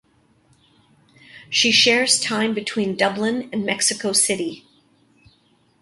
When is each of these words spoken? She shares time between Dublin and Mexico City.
She 1.51 1.71
shares 1.71 2.19
time 2.19 2.55
between 2.55 2.95
Dublin 2.95 3.47
and 3.53 3.63
Mexico 3.63 4.13
City. 4.13 4.65